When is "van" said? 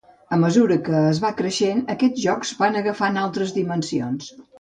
2.63-2.79